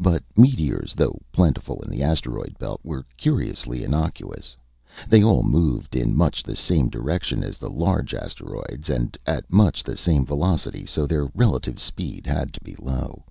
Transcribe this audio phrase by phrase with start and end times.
[0.00, 4.56] But meteors, though plentiful in the asteroid belt, were curiously innocuous.
[5.08, 9.84] They all moved in much the same direction as the large asteroids, and at much
[9.84, 13.22] the same velocity so their relative speed had to be low.